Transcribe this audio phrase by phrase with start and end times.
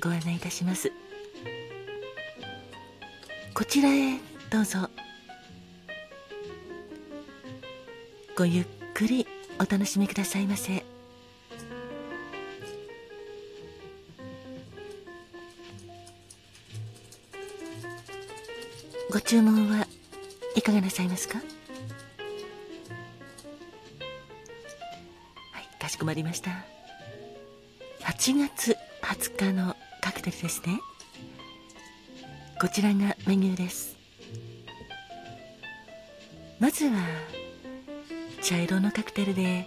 [0.00, 0.92] ご案内いたします。
[3.54, 4.18] こちらへ
[4.50, 4.90] どうぞ。
[8.36, 9.26] ごゆっくり
[9.58, 10.84] お楽しみくださいませ。
[19.10, 19.86] ご注文は
[20.56, 21.38] いかがなさいますか？
[21.38, 21.44] は
[25.60, 26.50] いかしこまりました。
[28.00, 29.76] 8月20日の
[30.14, 30.80] クテルですね。
[32.60, 33.96] こちらがメニューです。
[36.58, 36.92] まずは
[38.42, 39.66] 茶色のカクテルで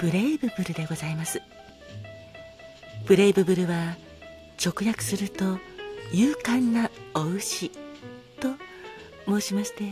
[0.00, 1.40] ブレイブブルでございます。
[3.06, 3.96] ブレイブブルは
[4.62, 5.58] 直訳すると
[6.12, 7.70] 勇敢なお牛
[8.40, 8.48] と
[9.26, 9.84] 申しまして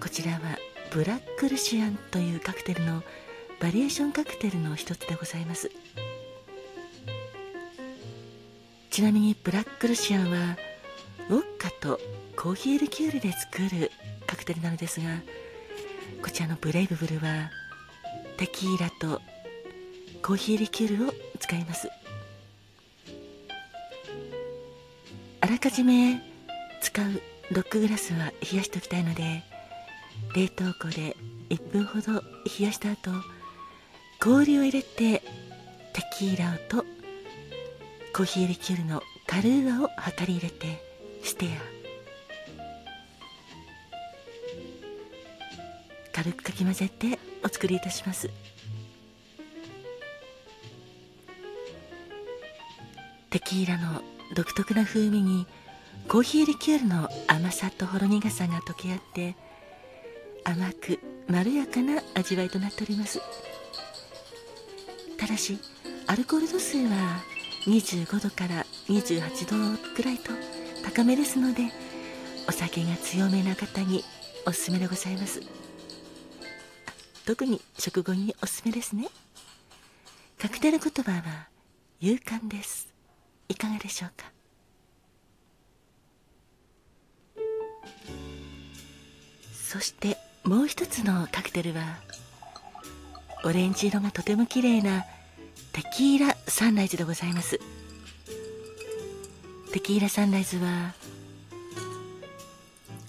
[0.00, 0.40] こちらは
[0.90, 3.02] ブラックルシアンというカクテルの
[3.60, 5.70] バリエーションカクテルの一つでございます。
[8.96, 10.56] ちなみにブラックルシアンは
[11.28, 12.00] ウォッカと
[12.34, 13.90] コーヒーリキュールで作る
[14.26, 15.20] カクテルなのですが
[16.22, 17.50] こちらのブレイブブルは
[18.38, 19.20] テキーラと
[20.22, 21.90] コーヒーリキュールを使います。
[25.42, 26.22] あらかじめ
[26.80, 27.04] 使う
[27.50, 29.42] ロックグラスは冷やしておきたいので
[30.34, 31.14] 冷凍庫で
[31.50, 32.22] 1分ほど
[32.58, 33.10] 冷やした後
[34.20, 35.20] 氷を入れて
[35.92, 36.95] テキーラと
[38.16, 40.82] コーヒーリキュールのカルーアを量り入れて
[41.22, 41.48] ステア
[46.14, 48.30] 軽くかき混ぜてお作りいたします。
[53.28, 54.00] テキーラの
[54.34, 55.46] 独特な風味に
[56.08, 59.36] コーヒーリキュールの甘さとほろ苦さが溶け合って
[60.42, 60.98] 甘く
[61.28, 63.20] まろやかな味わいとなっております。
[65.18, 65.58] ただし
[66.06, 67.35] アルコール度数は
[67.66, 70.30] 25度から28度くらいと
[70.84, 71.64] 高めですので
[72.48, 74.04] お酒が強めな方に
[74.46, 75.40] おすすめでございます。
[77.24, 79.08] 特に食後におすすめですね。
[80.38, 81.48] カクテル言葉は
[82.00, 82.94] 勇敢です。
[83.48, 84.30] いかがでしょうか？
[89.52, 91.82] そしてもう一つのカクテルは
[93.44, 95.04] オレンジ色がとても綺麗な
[95.76, 97.60] テキーラサンライズでございます。
[99.72, 100.94] テキーラサンライズは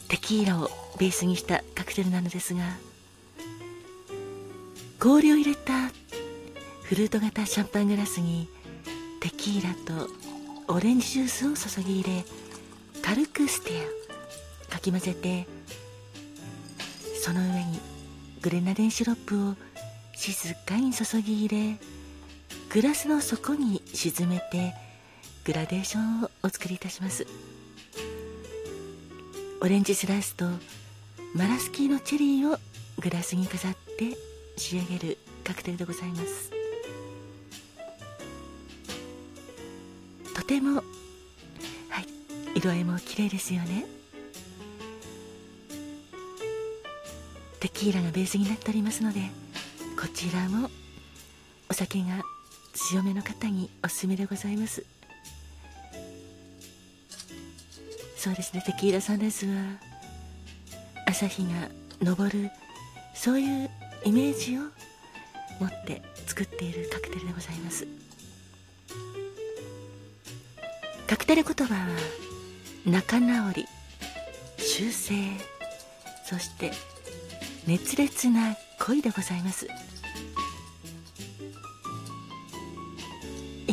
[0.10, 0.70] テキーラを
[1.00, 2.64] ベースにしたカクテルなのですが
[5.00, 5.88] 氷を入れた
[6.84, 8.50] フルート型シャンパングラスに
[9.22, 10.10] テキーラと
[10.68, 12.26] オレンジジュースを注ぎ入れ
[13.02, 13.72] 軽くステ
[14.70, 15.48] アかき混ぜて
[17.22, 17.80] その上に
[18.42, 19.56] グレナデンシロップを
[20.14, 21.97] 静かに注ぎ入れ
[22.70, 24.74] グラスの底に沈めて
[25.46, 27.26] グラデーションをお作りいたします。
[29.62, 30.46] オレンジスライスと
[31.34, 32.60] マラスキーのチェリーを
[33.00, 34.18] グラスに飾って
[34.58, 36.52] 仕上げるカクテルでございます。
[40.36, 40.82] とてもは
[42.02, 42.06] い
[42.56, 43.86] 色合いも綺麗ですよね。
[47.60, 49.22] テキーラがベースになっておりますので
[50.00, 50.70] こちらも
[51.70, 52.22] お酒が
[52.78, 54.86] 強めの方におすすめでございます。
[58.16, 59.54] そうですねテキーラサンライズは
[61.06, 61.70] 朝日が
[62.04, 62.52] 昇る
[63.14, 63.70] そういう
[64.06, 64.62] イメージを
[65.60, 67.88] 持って作っているカクテルでございます。
[71.08, 71.88] カクテル言葉は
[72.86, 73.66] 仲直り
[74.58, 75.14] 修正
[76.26, 76.72] そして
[77.66, 79.68] 熱烈な恋でございます。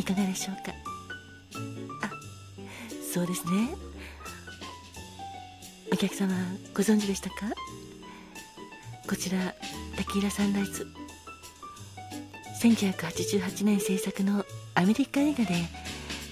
[0.05, 0.71] かがでしょうか？
[2.05, 2.11] あ
[3.13, 3.69] そうですね。
[5.91, 6.33] お客様
[6.73, 7.35] ご存知でしたか？
[9.07, 9.53] こちら
[9.97, 10.87] テキーラサンライズ。
[12.61, 15.53] 1988年制作のアメリカ映画で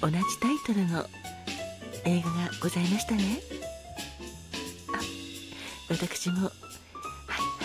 [0.01, 1.05] 同じタイトルの
[2.05, 3.39] 映画がございましたね。
[4.93, 4.99] あ
[5.89, 6.51] 私もはい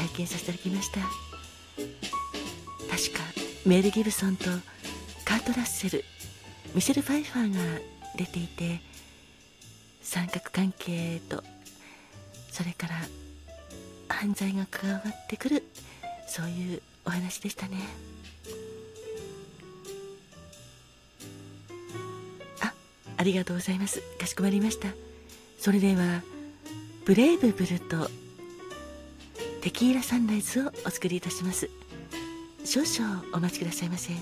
[0.00, 1.00] 拝見させていただきました。
[2.90, 3.20] 確か
[3.66, 4.44] メール・ギブソンと
[5.28, 6.02] カート・ラッセル。
[6.74, 7.80] ミシェル・ファイファーが
[8.16, 8.80] 出ていて
[10.00, 11.44] 三角関係と
[12.50, 12.94] それから
[14.08, 15.64] 犯罪が関わってくる。
[16.26, 17.76] そういうお話でしたね。
[22.60, 22.72] あ
[23.18, 24.00] ありがとうございます。
[24.18, 24.88] かしこまりました。
[25.58, 26.22] それでは
[27.04, 28.08] ブレイブブルと
[29.60, 31.68] テキーラサンライズをお作りいたします。
[32.64, 34.12] 少々お待ちくださいませ。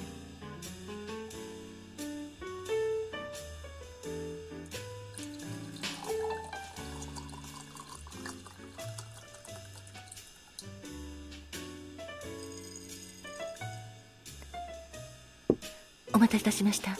[16.56, 16.96] しました。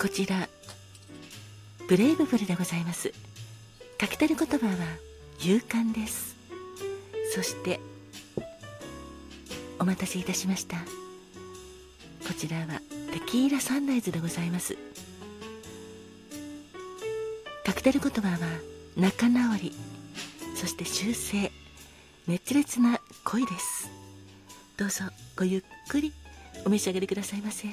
[0.00, 0.48] こちら
[1.88, 3.12] ブレイブブルでございます。
[3.98, 4.72] カクテル言葉は
[5.40, 6.34] 勇敢です。
[7.34, 7.78] そして
[9.78, 10.78] お待たせいたしました。
[12.26, 12.80] こちらは
[13.12, 14.76] テキーラサンライズでございます。
[17.64, 18.38] カクテル言葉は
[18.96, 19.72] 仲直り。
[20.54, 21.52] そして修正。
[22.26, 23.88] 熱烈な恋です。
[24.76, 25.04] どうぞ
[25.36, 26.12] ごゆっくり
[26.64, 27.68] お召し上がりくださいませ。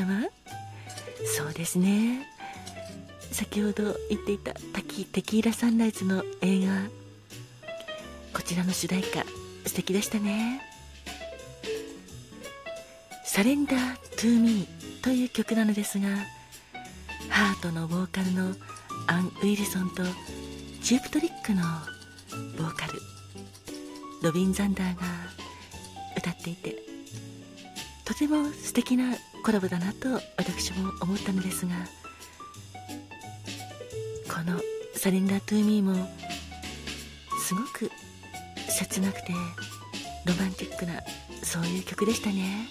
[0.00, 0.28] 様？
[1.36, 2.26] そうですね。
[3.32, 7.00] 先ほど言っていた滝テキーラサンライズの映画。
[8.32, 9.24] こちらの主題歌
[9.66, 10.60] 素敵でしたね
[11.92, 16.08] 「Surrender to Me」という曲なのですが
[17.28, 18.54] ハートのボーカルの
[19.06, 20.02] アン・ウィルソンと
[20.82, 21.62] チープトリックの
[22.56, 23.00] ボーカル
[24.22, 25.02] ロビン・ザンダーが
[26.16, 26.76] 歌っていて
[28.04, 31.72] とても素敵なコラボだなと私も思ったのですが
[34.32, 36.08] この「Surrender to Me」も
[37.42, 37.90] すごく
[38.68, 39.32] 切なくて
[40.24, 41.02] ロマンティックな
[41.42, 42.68] そういう曲でしたね。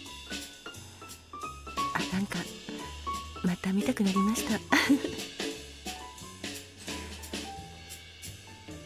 [1.94, 2.38] あなんか
[3.44, 4.60] また見たくなりました。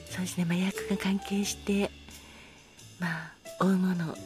[0.09, 1.91] そうですね麻薬が関係して
[2.99, 4.17] まあ追うもの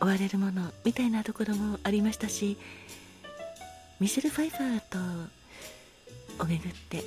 [0.00, 2.56] 追われるものみたいなところもありましたし
[3.98, 4.98] ミシェル・ファイファーと
[6.44, 7.02] をめぐって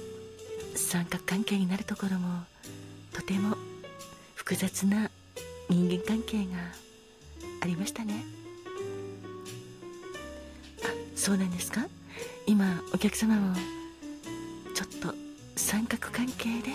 [0.75, 2.44] 三角関係になるところも
[3.13, 3.56] とても
[4.33, 5.12] 複雑な
[5.69, 6.57] 人間関係が
[7.62, 8.24] ありましたね。
[10.83, 11.88] あそうなんですか？
[12.47, 13.56] 今お客様も
[14.74, 15.13] ちょっと
[15.56, 16.71] 三角関係で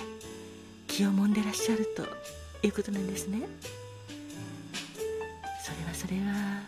[0.87, 2.07] 気をもんでらっしゃると
[2.65, 3.49] いうことなんですね。
[5.61, 6.63] それはそれは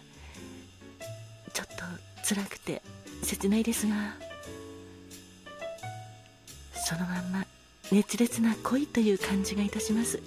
[1.53, 1.75] ちょっと
[2.35, 2.83] 辛くて
[3.27, 4.15] 切ないですが
[6.89, 7.45] そのまんま
[7.91, 10.23] 熱烈な恋という感じがいたします。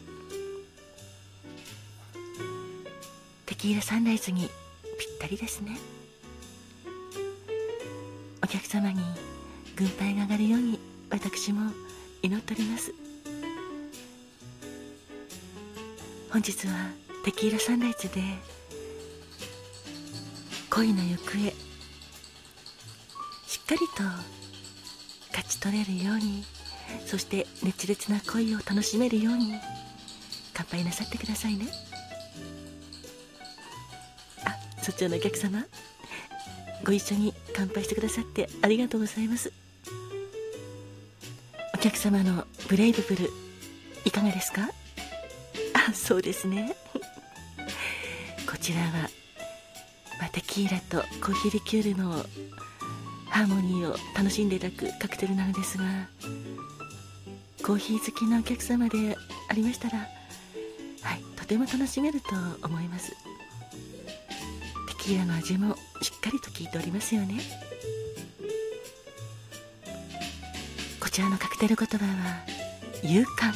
[3.46, 4.50] テキーラサンライズに
[4.98, 5.78] ぴったりですね。
[8.44, 9.00] お客様に
[9.78, 11.72] 軍配が上がるように私も
[12.22, 12.94] 祈っております。
[16.30, 16.92] 本日は
[17.24, 18.22] テキーラサンライズで
[20.70, 21.69] 恋の行方
[23.70, 24.02] かりと
[25.30, 26.44] 勝ち取れるように
[27.06, 29.54] そして熱烈な恋を楽しめるように
[30.56, 31.68] 乾杯なさってくださいね。
[34.44, 35.64] あそちらのお客様
[36.84, 39.54] ご一緒に乾杯してくださってありがとうございます。
[41.76, 43.30] お客様のブレイブブル
[44.04, 44.64] いかがですか？
[45.88, 46.76] あそうですね。
[48.50, 48.88] こちらは、
[50.20, 52.26] まあ、テキーラとコーヒーリキュールの
[53.30, 55.86] ハーモニーを楽しんでいただくカクテルなのですが
[57.64, 59.16] コーヒー好きなお客様で
[59.50, 60.06] ありましたらは
[61.16, 62.28] いとても楽しめると
[62.66, 63.12] 思います。
[63.12, 63.16] テ
[65.00, 67.40] キーラの味もしっかりと効いておりますよね。
[71.00, 72.44] こちらのカクテル言葉は
[73.04, 73.54] 勇敢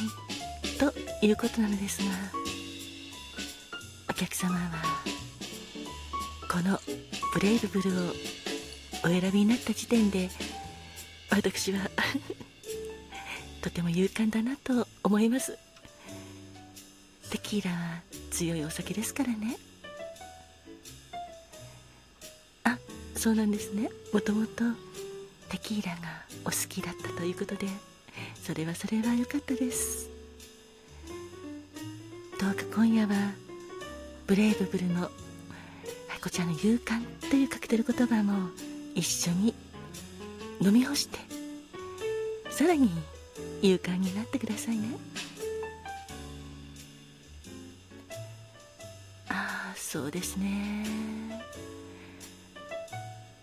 [0.78, 0.92] と
[1.24, 2.06] いうことなのですが
[4.10, 4.60] お客様は
[6.50, 6.78] この
[7.32, 8.12] ブレイブブルを
[9.04, 10.30] お選びになった時点で
[11.30, 11.90] 私は
[13.60, 15.58] とても勇敢だなと思います。
[17.30, 19.58] テキーラは強いお酒ですからね。
[22.64, 22.78] あ
[23.14, 23.90] そうなんですね。
[24.12, 24.64] もともと
[25.50, 27.68] テキーラがお好きだったということで
[28.42, 30.08] それはそれは良かったです。
[32.40, 33.32] どうか今夜は
[34.26, 35.10] ブレイブブルの、
[36.22, 38.48] こちらの勇敢というかけてる言葉も
[38.94, 39.54] 一緒に
[40.60, 41.18] 飲み干して
[42.50, 42.90] さらに
[43.60, 44.88] 勇敢になってくださいね。
[49.28, 50.86] ああそうですね。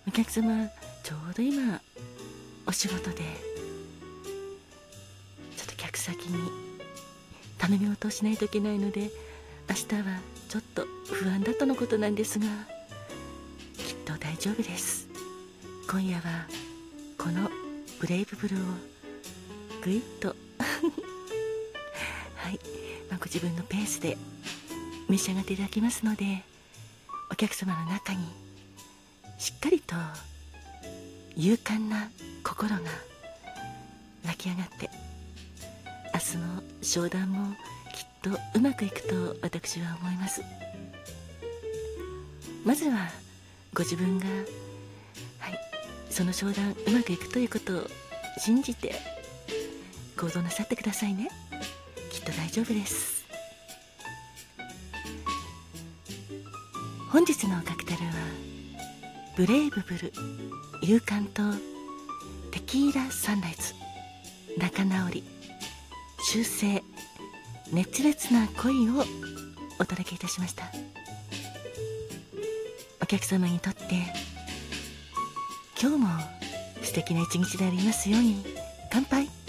[0.08, 0.70] お客様
[1.03, 1.81] ちょうど今
[2.65, 6.50] お仕事でちょっと客先に
[7.58, 9.10] 頼み事をしないといけないので
[9.70, 12.46] 明日はちょっと不安だとのことなんですが
[13.77, 15.11] きっと大丈夫です。
[15.92, 16.48] 今夜は
[17.18, 17.52] この
[18.00, 18.64] ブレイブブルーを
[19.84, 20.30] ぐいっと。
[22.38, 22.58] はい、
[23.10, 24.18] まあ、ご自分のペースで
[25.10, 26.46] 召し上がっていただきますので
[27.30, 28.26] お客様の中に
[29.38, 29.98] しっかりと
[31.36, 32.10] 勇敢な
[32.42, 32.80] 心が
[34.28, 34.90] 湧き上がって
[36.14, 37.54] 明日の商談も
[37.94, 40.42] きっとうまくいくと私は思います。
[42.64, 43.10] まずは
[43.74, 44.26] ご自分が
[46.12, 47.88] その商談うまくいくということを
[48.38, 48.96] 信じて
[50.20, 51.30] 行動なさってくださいね。
[52.12, 53.25] きっと大丈夫です。
[57.10, 58.12] 本日のカクテルは
[59.36, 60.13] ブレイブブル
[60.82, 61.41] 勇敢と
[62.51, 63.74] テキーラサンライズ
[64.58, 65.24] 仲直り
[66.24, 66.84] 修正
[67.72, 69.03] 熱烈な恋を
[69.80, 70.65] お届けいたしました。
[73.01, 74.31] お客様にとって
[75.82, 76.08] 今日も
[76.84, 78.46] 素敵な一日でありますように。
[78.92, 79.41] 乾杯。